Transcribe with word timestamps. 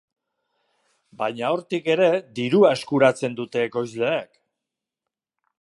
Baina 1.19 1.51
hortik 1.57 1.91
ere 1.97 2.09
dirua 2.41 2.73
eskuratzen 2.79 3.39
dute 3.43 3.63
ekoizleek. 3.69 4.31